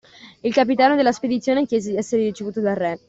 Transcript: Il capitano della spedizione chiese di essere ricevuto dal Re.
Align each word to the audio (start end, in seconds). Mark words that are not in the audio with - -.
Il 0.41 0.51
capitano 0.51 0.95
della 0.95 1.11
spedizione 1.11 1.67
chiese 1.67 1.91
di 1.91 1.97
essere 1.97 2.23
ricevuto 2.23 2.59
dal 2.59 2.75
Re. 2.75 2.99